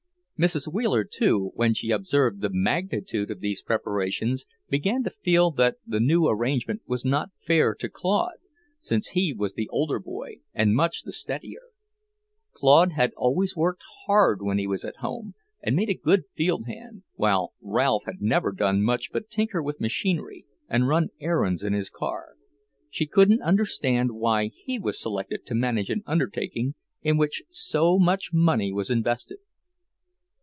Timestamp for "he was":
9.09-9.53, 14.57-14.83, 24.47-24.99